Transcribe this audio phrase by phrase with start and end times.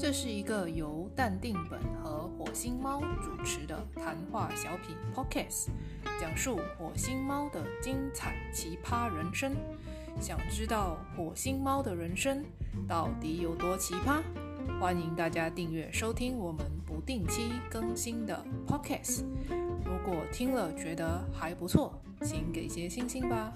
[0.00, 5.66] 这是一个由淡定本和火星猫主持的谈话小品 Podcast，
[6.18, 9.52] 讲述火星猫的精彩奇葩人生。
[10.18, 12.42] 想知道火星猫的人生
[12.88, 14.22] 到底有多奇葩？
[14.80, 19.24] 欢迎大家订阅收听我们不定期更新的 Podcast。
[19.84, 21.92] 如果听了觉得还不错，
[22.22, 23.52] 请给些星星吧。